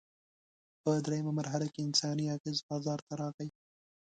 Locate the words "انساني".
1.87-2.25